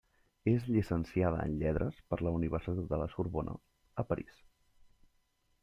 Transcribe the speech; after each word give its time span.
És 0.51 0.63
llicenciada 0.75 1.43
en 1.49 1.57
Lletres 1.63 1.99
per 2.13 2.19
la 2.27 2.33
Universitat 2.39 2.89
de 2.95 3.01
La 3.03 3.09
Sorbona, 3.13 3.55
a 4.05 4.07
París. 4.15 4.43